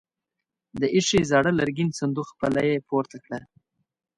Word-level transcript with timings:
د 0.79 0.81
ايښې 0.95 1.21
زاړه 1.31 1.51
لرګين 1.59 1.89
صندوق 1.99 2.29
پله 2.39 2.61
يې 2.69 2.77
پورته 2.87 3.17
کړه. 3.25 3.39